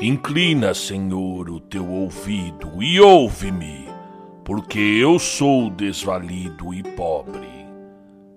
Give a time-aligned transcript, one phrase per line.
[0.00, 3.88] Inclina, Senhor, o teu ouvido e ouve-me,
[4.44, 7.48] porque eu sou desvalido e pobre.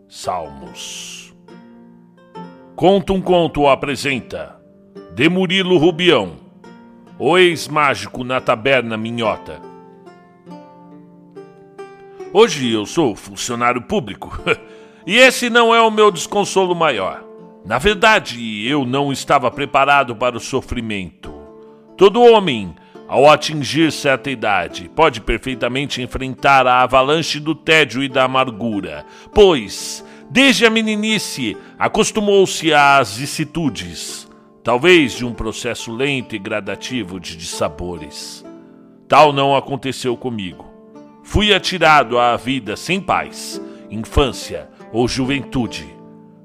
[0.08, 1.36] Salmos.
[2.76, 4.56] Conta um conto apresenta
[5.16, 6.34] de Murilo Rubião,
[7.18, 9.60] o ex-mágico na taberna Minhota.
[12.32, 14.40] Hoje eu sou funcionário público
[15.08, 17.26] e esse não é o meu desconsolo maior.
[17.66, 21.37] Na verdade, eu não estava preparado para o sofrimento.
[21.98, 22.76] Todo homem,
[23.08, 30.06] ao atingir certa idade, pode perfeitamente enfrentar a avalanche do tédio e da amargura, pois,
[30.30, 34.30] desde a meninice, acostumou-se às vicissitudes,
[34.64, 38.46] talvez de um processo lento e gradativo de dissabores.
[39.08, 40.68] Tal não aconteceu comigo.
[41.24, 43.60] Fui atirado à vida sem paz,
[43.90, 45.88] infância ou juventude.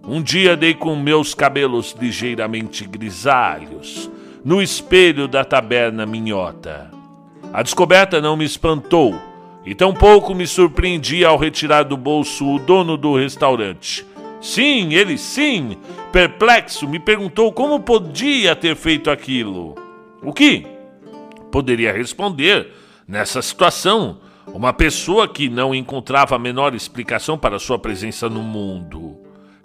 [0.02, 4.10] Um dia dei com meus cabelos ligeiramente grisalhos
[4.44, 6.90] no espelho da taberna minhota.
[7.52, 9.14] A descoberta não me espantou
[9.64, 14.04] e tampouco me surpreendi ao retirar do bolso o dono do restaurante.
[14.40, 15.76] Sim, ele sim,
[16.10, 19.76] perplexo, me perguntou como podia ter feito aquilo.
[20.20, 20.66] O que?
[21.52, 22.72] Poderia responder,
[23.06, 29.16] nessa situação, uma pessoa que não encontrava a menor explicação para sua presença no mundo.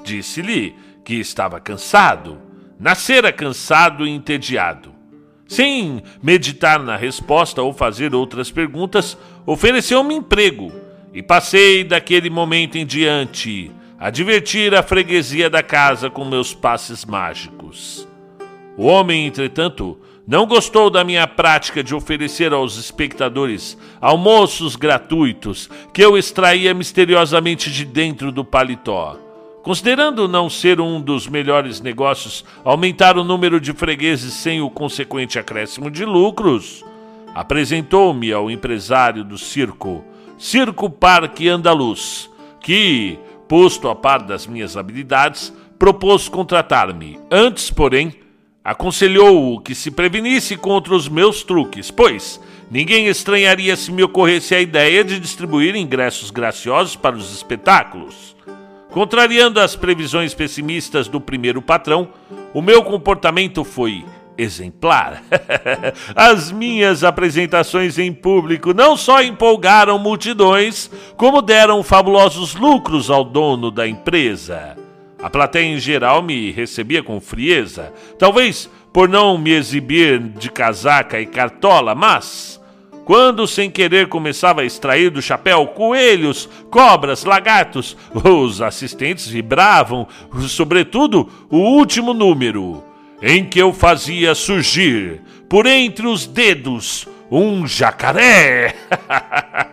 [0.04, 2.47] Disse-lhe que estava cansado
[2.80, 4.94] Nascera cansado e entediado.
[5.48, 10.72] Sem meditar na resposta ou fazer outras perguntas, ofereceu-me emprego
[11.14, 17.04] e passei daquele momento em diante a divertir a freguesia da casa com meus passes
[17.04, 18.08] mágicos.
[18.78, 26.04] O homem, entretanto, não gostou da minha prática de oferecer aos espectadores almoços gratuitos que
[26.04, 29.27] eu extraía misteriosamente de dentro do paletó.
[29.68, 35.38] Considerando não ser um dos melhores negócios aumentar o número de fregueses sem o consequente
[35.38, 36.86] acréscimo de lucros,
[37.36, 40.06] apresentou-me ao empresário do circo,
[40.38, 42.30] Circo Parque Andaluz,
[42.62, 47.20] que, posto a par das minhas habilidades, propôs contratar-me.
[47.30, 48.14] Antes, porém,
[48.64, 52.40] aconselhou-o que se prevenisse contra os meus truques, pois
[52.72, 58.37] ninguém estranharia se me ocorresse a ideia de distribuir ingressos graciosos para os espetáculos.
[58.98, 62.10] Contrariando as previsões pessimistas do primeiro patrão,
[62.52, 64.04] o meu comportamento foi
[64.36, 65.22] exemplar.
[66.16, 73.70] As minhas apresentações em público não só empolgaram multidões, como deram fabulosos lucros ao dono
[73.70, 74.76] da empresa.
[75.22, 81.22] A plateia em geral me recebia com frieza, talvez por não me exibir de casaca
[81.22, 82.57] e cartola, mas
[83.08, 90.06] quando, sem querer, começava a extrair do chapéu coelhos, cobras, lagartos, os assistentes vibravam,
[90.50, 92.84] sobretudo o último número,
[93.22, 98.76] em que eu fazia surgir, por entre os dedos, um jacaré.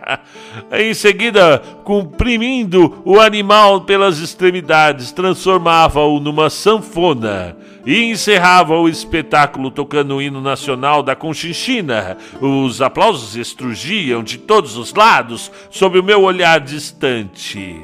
[0.71, 7.55] em seguida, comprimindo o animal pelas extremidades, transformava-o numa sanfona
[7.85, 12.17] e encerrava o espetáculo tocando o hino nacional da Conchinchina.
[12.41, 17.75] Os aplausos estrugiam de todos os lados sob o meu olhar distante.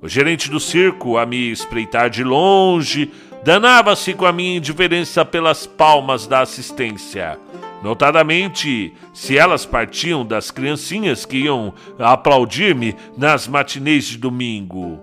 [0.00, 3.10] O gerente do circo, a me espreitar de longe,
[3.44, 7.38] danava-se com a minha indiferença pelas palmas da assistência.
[7.82, 15.02] Notadamente, se elas partiam das criancinhas que iam aplaudir-me nas matinês de domingo.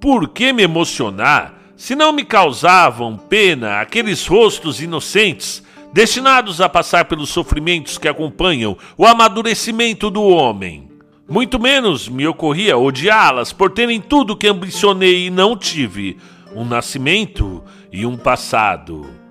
[0.00, 5.62] Por que me emocionar se não me causavam pena aqueles rostos inocentes
[5.92, 10.88] destinados a passar pelos sofrimentos que acompanham o amadurecimento do homem.
[11.28, 16.18] Muito menos me ocorria odiá-las por terem tudo que ambicionei e não tive:
[16.54, 17.62] um nascimento
[17.92, 19.23] e um passado.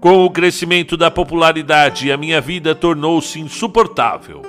[0.00, 4.40] Com o crescimento da popularidade, a minha vida tornou-se insuportável.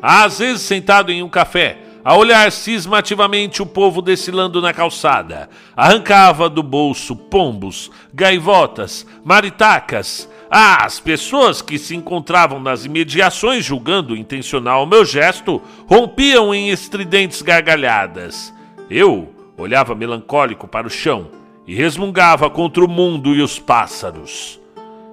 [0.00, 5.50] Às vezes, sentado em um café, a olhar cismativamente o povo desfilando na calçada.
[5.76, 10.28] Arrancava do bolso pombos, gaivotas, maritacas.
[10.48, 16.70] Ah, as pessoas que se encontravam nas imediações julgando intencional o meu gesto rompiam em
[16.70, 18.54] estridentes gargalhadas.
[18.88, 21.28] Eu olhava melancólico para o chão
[21.66, 24.61] e resmungava contra o mundo e os pássaros.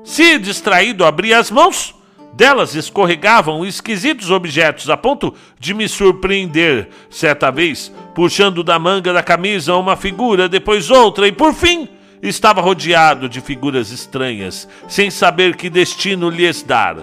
[0.03, 1.95] Se distraído abria as mãos,
[2.33, 9.21] delas escorregavam esquisitos objetos a ponto de me surpreender, certa vez, puxando da manga da
[9.21, 11.87] camisa uma figura, depois outra e por fim
[12.21, 16.97] estava rodeado de figuras estranhas, sem saber que destino lhes dar.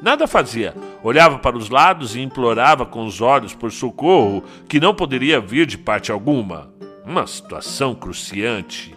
[0.00, 0.74] Nada fazia.
[1.02, 5.64] Olhava para os lados e implorava com os olhos por socorro que não poderia vir
[5.64, 6.72] de parte alguma.
[7.04, 8.94] Uma situação cruciante.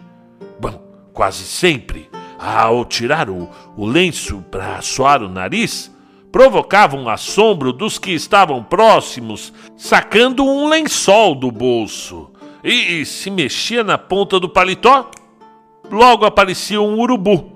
[0.58, 0.82] Bom,
[1.12, 2.08] quase sempre
[2.38, 5.94] ao tirar o, o lenço para suar o nariz,
[6.30, 12.30] provocava um assombro dos que estavam próximos, sacando um lençol do bolso.
[12.62, 15.10] E, e se mexia na ponta do paletó,
[15.90, 17.52] logo aparecia um urubu.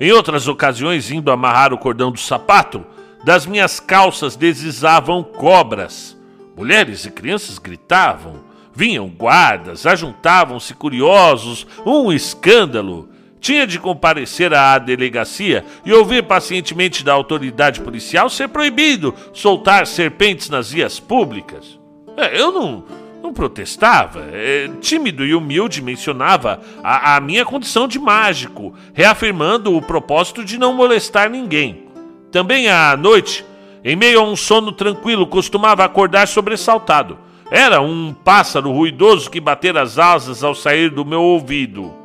[0.00, 2.84] em outras ocasiões, indo amarrar o cordão do sapato,
[3.24, 6.18] das minhas calças deslizavam cobras.
[6.56, 8.40] Mulheres e crianças gritavam,
[8.74, 13.08] vinham guardas, ajuntavam-se curiosos, um escândalo.
[13.42, 20.48] Tinha de comparecer à delegacia e ouvir pacientemente da autoridade policial ser proibido soltar serpentes
[20.48, 21.76] nas vias públicas.
[22.16, 22.84] É, eu não,
[23.20, 24.28] não protestava.
[24.32, 30.56] É, tímido e humilde mencionava a, a minha condição de mágico, reafirmando o propósito de
[30.56, 31.88] não molestar ninguém.
[32.30, 33.44] Também à noite,
[33.82, 37.18] em meio a um sono tranquilo, costumava acordar sobressaltado.
[37.50, 42.01] Era um pássaro ruidoso que batera as asas ao sair do meu ouvido.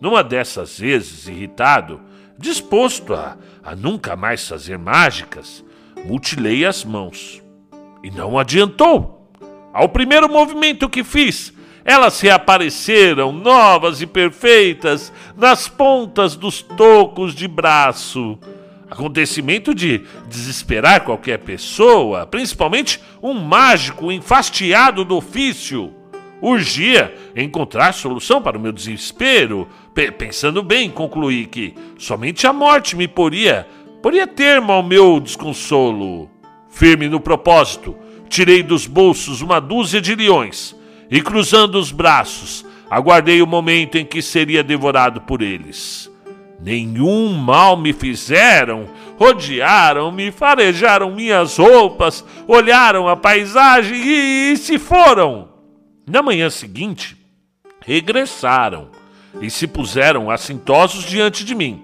[0.00, 2.00] Numa dessas vezes, irritado,
[2.38, 5.64] disposto a, a nunca mais fazer mágicas,
[6.04, 7.42] mutilei as mãos.
[8.02, 9.30] E não adiantou.
[9.72, 11.52] Ao primeiro movimento que fiz,
[11.84, 18.38] elas reapareceram novas e perfeitas nas pontas dos tocos de braço.
[18.90, 25.94] Acontecimento de desesperar qualquer pessoa, principalmente um mágico enfastiado do ofício.
[26.42, 29.68] Urgia encontrar solução para o meu desespero.
[29.94, 33.66] Pensando bem, concluí que somente a morte me poria,
[34.00, 36.30] poria termo ao meu desconsolo.
[36.68, 37.96] Firme no propósito,
[38.28, 40.76] tirei dos bolsos uma dúzia de leões
[41.10, 46.08] e, cruzando os braços, aguardei o momento em que seria devorado por eles.
[46.62, 48.88] Nenhum mal me fizeram,
[49.18, 55.48] rodearam-me, farejaram minhas roupas, olharam a paisagem e, e se foram.
[56.06, 57.16] Na manhã seguinte,
[57.80, 58.99] regressaram
[59.40, 61.82] e se puseram assintosos diante de mim.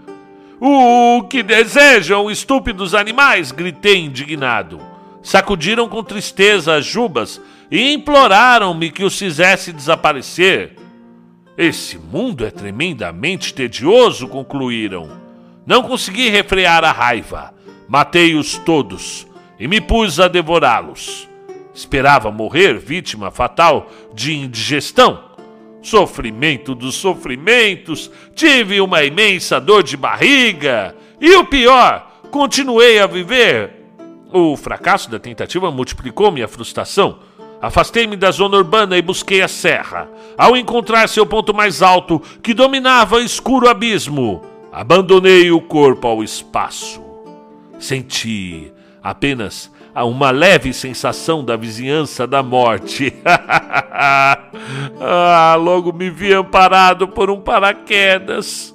[0.60, 3.52] O que desejam, estúpidos animais?
[3.52, 4.80] gritei indignado.
[5.22, 7.40] Sacudiram com tristeza as jubas
[7.70, 10.76] e imploraram-me que os fizesse desaparecer.
[11.58, 15.10] Esse mundo é tremendamente tedioso, concluíram.
[15.66, 17.52] Não consegui refrear a raiva.
[17.88, 19.26] Matei-os todos
[19.58, 21.28] e me pus a devorá-los.
[21.74, 25.25] Esperava morrer vítima fatal de indigestão.
[25.86, 30.96] Sofrimento dos sofrimentos, tive uma imensa dor de barriga.
[31.20, 33.70] E o pior, continuei a viver.
[34.32, 37.20] O fracasso da tentativa multiplicou minha frustração.
[37.62, 40.08] Afastei-me da zona urbana e busquei a serra.
[40.36, 44.42] Ao encontrar seu ponto mais alto, que dominava escuro abismo,
[44.72, 47.00] abandonei o corpo ao espaço.
[47.78, 49.70] Senti apenas
[50.04, 53.14] uma leve sensação da vizinhança da morte.
[55.00, 58.74] ah, logo me vi amparado por um paraquedas.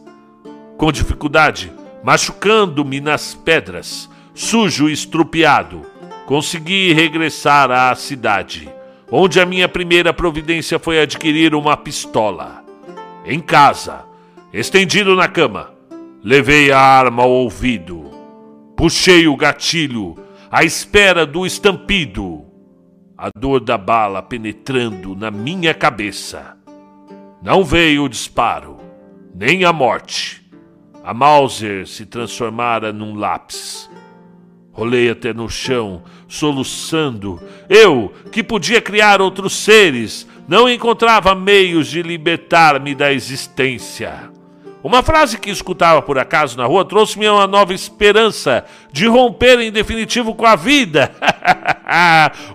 [0.77, 1.71] Com dificuldade,
[2.03, 5.81] machucando-me nas pedras, sujo e estrupiado,
[6.25, 8.69] consegui regressar à cidade,
[9.11, 12.63] onde a minha primeira providência foi adquirir uma pistola.
[13.25, 14.05] Em casa,
[14.51, 15.73] estendido na cama,
[16.23, 18.09] levei a arma ao ouvido,
[18.75, 20.15] puxei o gatilho
[20.49, 22.45] à espera do estampido,
[23.21, 26.57] a dor da bala penetrando na minha cabeça.
[27.39, 28.79] Não veio o disparo,
[29.35, 30.41] nem a morte.
[31.03, 33.87] A Mauser se transformara num lápis
[34.73, 37.39] Rolei até no chão, soluçando.
[37.69, 44.31] Eu, que podia criar outros seres, não encontrava meios de libertar-me da existência.
[44.81, 49.71] Uma frase que escutava por acaso na rua trouxe-me uma nova esperança de romper em
[49.71, 51.11] definitivo com a vida.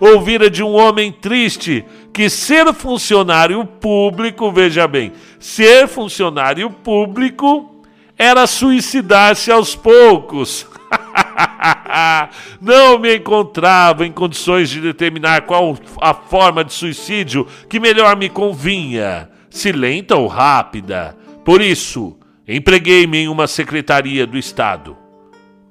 [0.00, 7.83] Ouvira de um homem triste que ser funcionário público, veja bem, ser funcionário público
[8.16, 10.66] era suicidar-se aos poucos.
[12.61, 18.31] Não me encontrava em condições de determinar qual a forma de suicídio que melhor me
[18.31, 21.16] convinha, se lenta ou rápida.
[21.45, 22.16] Por isso,
[22.49, 24.97] empreguei-me em uma secretaria do Estado.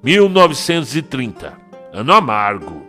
[0.02, 1.52] 1930,
[1.92, 2.85] ano amargo.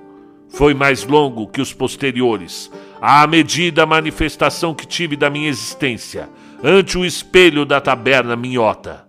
[0.58, 6.30] Foi mais longo que os posteriores, à medida a manifestação que tive da minha existência
[6.64, 9.08] ante o espelho da taberna minhota.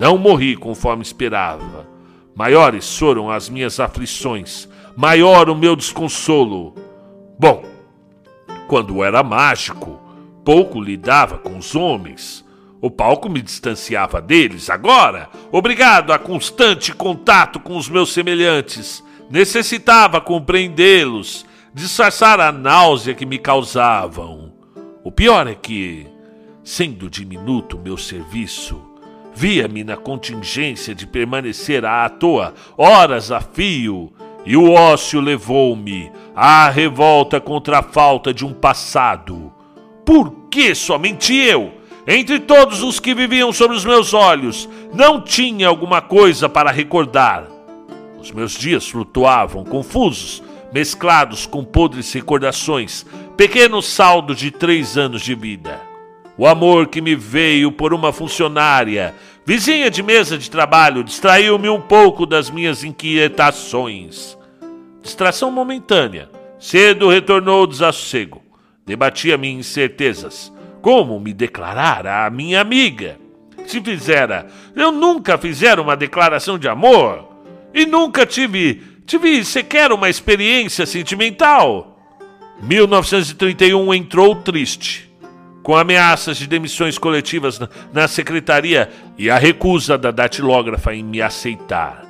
[0.00, 1.86] Não morri conforme esperava
[2.38, 6.72] Maiores foram as minhas aflições, maior o meu desconsolo.
[7.36, 7.64] Bom,
[8.68, 10.00] quando era mágico,
[10.44, 12.44] pouco lidava com os homens.
[12.80, 14.70] O palco me distanciava deles.
[14.70, 23.26] Agora, obrigado a constante contato com os meus semelhantes, necessitava compreendê-los, disfarçar a náusea que
[23.26, 24.52] me causavam.
[25.04, 26.06] O pior é que,
[26.62, 28.88] sendo diminuto meu serviço,
[29.38, 34.12] Via-me na contingência de permanecer à toa, horas a fio,
[34.44, 39.52] e o ócio levou-me à revolta contra a falta de um passado.
[40.04, 41.72] Por que somente eu?
[42.04, 47.46] Entre todos os que viviam sobre os meus olhos, não tinha alguma coisa para recordar.
[48.20, 53.06] Os meus dias flutuavam, confusos, mesclados com podres recordações,
[53.36, 55.80] pequeno saldo de três anos de vida.
[56.36, 61.80] O amor que me veio por uma funcionária, vizinha de mesa de trabalho, distraiu-me um
[61.80, 64.38] pouco das minhas inquietações.
[65.02, 66.28] Distração momentânea.
[66.58, 68.42] Cedo retornou o desassossego.
[68.84, 70.52] Debatia-me incertezas.
[70.80, 73.18] Como me declarar à minha amiga?
[73.66, 77.27] Se fizera, eu nunca fizera uma declaração de amor.
[77.72, 81.98] E nunca tive, tive sequer uma experiência sentimental.
[82.60, 85.08] 1931 entrou triste
[85.68, 87.60] com ameaças de demissões coletivas
[87.92, 92.06] na, secretaria e a recusa da datilógrafa em me aceitar.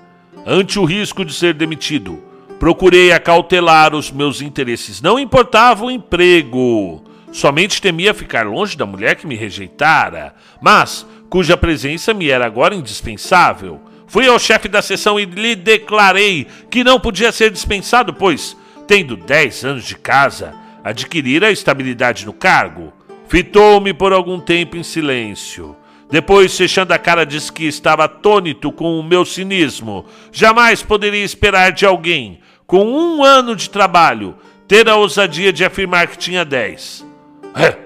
[0.47, 2.23] Ante o risco de ser demitido,
[2.61, 5.03] procurei acautelar os meus interesses.
[5.03, 11.57] Não importava o emprego, somente temia ficar longe da mulher que me rejeitara, mas cuja
[11.57, 13.81] presença me era agora indispensável.
[14.09, 19.17] Fui ao chefe da sessão e lhe declarei que não podia ser dispensado, pois, tendo
[19.17, 22.93] 10 anos de casa, adquirira estabilidade no cargo.
[23.29, 25.77] Fitou-me por algum tempo em silêncio.
[26.11, 30.07] Depois, fechando a cara, disse que estava atônito com o meu cinismo.
[30.33, 34.35] Jamais poderia esperar de alguém, com um ano de trabalho,
[34.67, 37.07] ter a ousadia de afirmar que tinha dez.
[37.55, 37.77] É,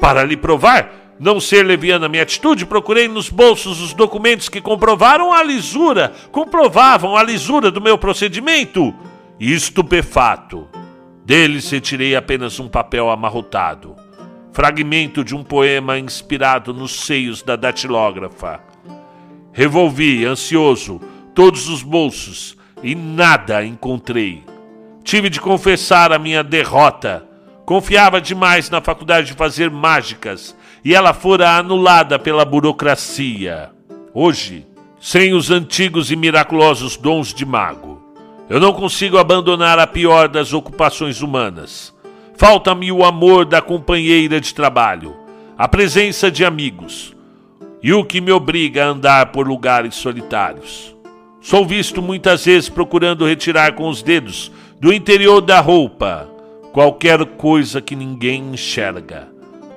[0.00, 5.32] para lhe provar não ser leviana minha atitude, procurei nos bolsos os documentos que comprovaram
[5.32, 8.94] a lisura, comprovavam a lisura do meu procedimento.
[9.40, 10.68] Estupefato,
[11.24, 13.96] deles retirei apenas um papel amarrotado
[14.52, 18.60] fragmento de um poema inspirado nos seios da datilógrafa.
[19.52, 21.00] Revolvi, ansioso,
[21.34, 24.44] todos os bolsos e nada encontrei.
[25.02, 27.26] Tive de confessar a minha derrota.
[27.64, 33.70] Confiava demais na faculdade de fazer mágicas e ela fora anulada pela burocracia.
[34.12, 34.66] Hoje,
[35.00, 38.02] sem os antigos e miraculosos dons de mago,
[38.48, 41.92] eu não consigo abandonar a pior das ocupações humanas
[42.42, 45.14] Falta-me o amor da companheira de trabalho,
[45.56, 47.14] a presença de amigos
[47.80, 50.92] e o que me obriga a andar por lugares solitários.
[51.40, 56.28] Sou visto muitas vezes procurando retirar com os dedos do interior da roupa
[56.72, 59.28] qualquer coisa que ninguém enxerga,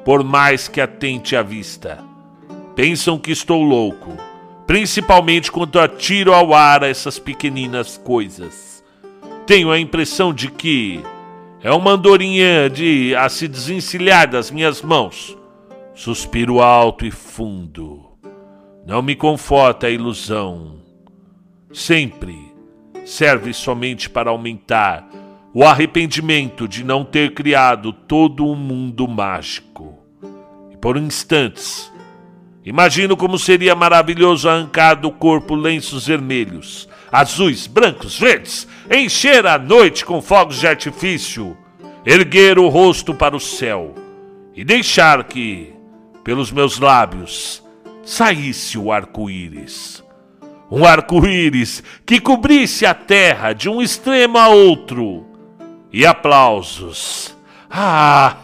[0.06, 2.02] por mais que atente à vista.
[2.76, 4.16] Pensam que estou louco,
[4.68, 8.84] principalmente quando atiro ao ar essas pequeninas coisas.
[9.48, 11.04] Tenho a impressão de que
[11.62, 15.36] é uma andorinha de a se desencilhar das minhas mãos.
[15.96, 18.12] Suspiro alto e fundo.
[18.86, 20.76] Não me conforta a ilusão.
[21.74, 22.54] Sempre
[23.06, 25.08] serve somente para aumentar
[25.54, 29.95] o arrependimento de não ter criado todo um mundo mágico.
[30.86, 31.92] Por instantes,
[32.64, 40.06] imagino como seria maravilhoso arrancar do corpo lenços vermelhos, azuis, brancos, verdes, encher a noite
[40.06, 41.58] com fogos de artifício,
[42.06, 43.96] erguer o rosto para o céu
[44.56, 45.74] e deixar que,
[46.24, 47.64] pelos meus lábios,
[48.04, 50.04] saísse o arco-íris.
[50.70, 55.26] Um arco-íris que cobrisse a terra de um extremo a outro.
[55.92, 57.36] E aplausos.
[57.72, 58.38] Ah!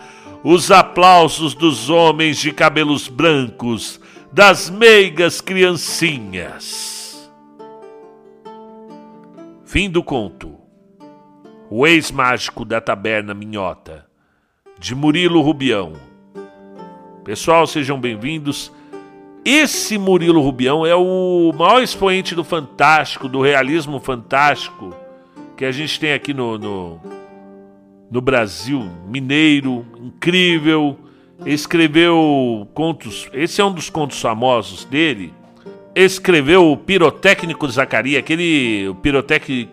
[0.42, 4.00] Os aplausos dos homens de cabelos brancos,
[4.32, 7.30] das meigas criancinhas.
[9.64, 10.54] Fim do conto.
[11.68, 14.06] O ex-mágico da taberna Minhota,
[14.78, 15.94] de Murilo Rubião.
[17.24, 18.72] Pessoal, sejam bem-vindos.
[19.44, 24.94] Esse Murilo Rubião é o maior expoente do fantástico, do realismo fantástico
[25.56, 27.00] que a gente tem aqui no, no,
[28.10, 28.88] no Brasil.
[29.06, 30.98] Mineiro, incrível.
[31.46, 33.28] Escreveu contos.
[33.32, 35.32] Esse é um dos contos famosos dele
[36.04, 39.72] escreveu o pirotécnico Zacaria, aquele o pirotécnico,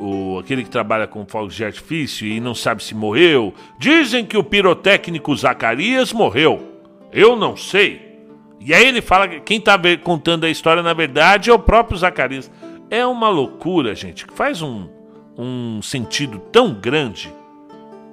[0.00, 3.52] o, aquele que trabalha com fogos de artifício e não sabe se morreu.
[3.78, 6.62] Dizem que o pirotécnico Zacarias morreu.
[7.12, 8.06] Eu não sei.
[8.58, 11.98] E aí ele fala que quem está contando a história na verdade é o próprio
[11.98, 12.50] Zacarias.
[12.88, 14.88] É uma loucura, gente, que faz um,
[15.36, 17.32] um sentido tão grande.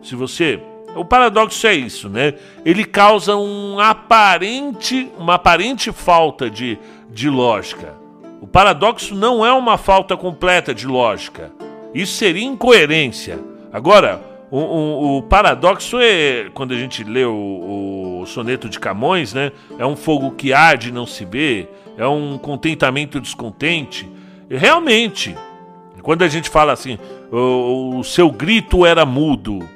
[0.04, 0.62] Se você
[0.96, 2.36] o paradoxo é isso, né?
[2.64, 6.78] Ele causa um aparente, uma aparente falta de,
[7.10, 7.96] de lógica.
[8.40, 11.52] O paradoxo não é uma falta completa de lógica.
[11.94, 13.40] Isso seria incoerência.
[13.72, 19.34] Agora, o, o, o paradoxo é quando a gente lê o, o soneto de Camões,
[19.34, 19.52] né?
[19.80, 21.68] É um fogo que arde e não se vê,
[21.98, 24.08] é um contentamento descontente.
[24.48, 25.36] Realmente,
[26.04, 27.00] quando a gente fala assim,
[27.32, 29.68] o, o seu grito era mudo,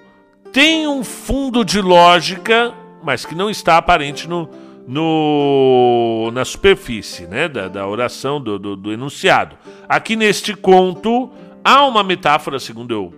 [0.58, 2.74] tem um fundo de lógica,
[3.04, 4.50] mas que não está aparente no,
[4.88, 9.56] no, na superfície né, da, da oração, do, do, do, enunciado.
[9.88, 11.30] Aqui neste conto,
[11.64, 13.14] há uma metáfora, segundo eu,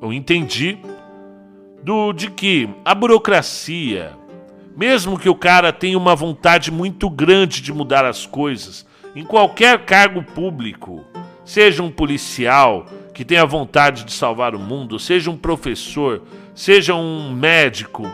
[0.00, 0.78] eu entendi,
[1.82, 4.12] do, de que a burocracia,
[4.76, 9.84] mesmo que o cara tenha uma vontade muito grande de mudar as coisas, em qualquer
[9.84, 11.04] cargo público,
[11.44, 16.22] seja um policial que tenha vontade de salvar o mundo, seja um professor,
[16.54, 18.10] seja um médico,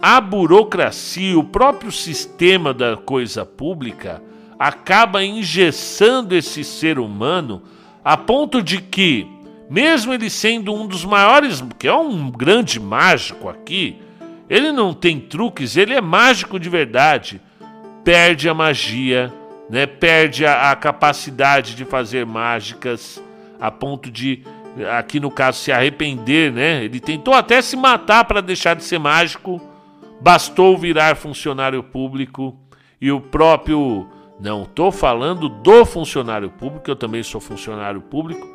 [0.00, 4.22] a burocracia, o próprio sistema da coisa pública,
[4.58, 7.62] acaba engessando esse ser humano
[8.04, 9.26] a ponto de que,
[9.68, 14.00] mesmo ele sendo um dos maiores, que é um grande mágico aqui,
[14.48, 17.40] ele não tem truques, ele é mágico de verdade,
[18.04, 19.32] perde a magia,
[19.68, 19.86] né?
[19.86, 23.20] perde a, a capacidade de fazer mágicas
[23.60, 24.44] a ponto de
[24.98, 26.84] aqui no caso se arrepender, né?
[26.84, 29.60] Ele tentou até se matar para deixar de ser mágico.
[30.20, 32.56] Bastou virar funcionário público
[33.00, 34.08] e o próprio
[34.40, 38.46] não estou falando do funcionário público, eu também sou funcionário público,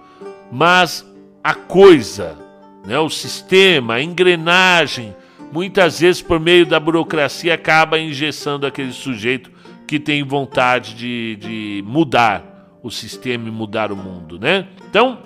[0.51, 1.05] mas
[1.43, 2.37] a coisa,
[2.85, 5.15] né, o sistema, a engrenagem,
[5.51, 9.51] muitas vezes por meio da burocracia acaba engessando aquele sujeito
[9.87, 14.67] que tem vontade de, de mudar o sistema e mudar o mundo, né?
[14.89, 15.19] Então,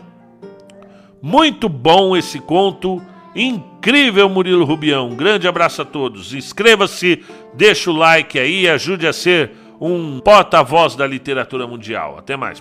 [1.26, 3.02] muito bom esse conto.
[3.36, 5.10] Incrível, Murilo Rubião.
[5.10, 6.36] Grande abraço a todos.
[6.36, 7.24] Inscreva-se,
[7.56, 9.50] deixa o like aí, ajude a ser
[9.82, 12.16] um porta-voz da literatura mundial.
[12.20, 12.60] Até mais.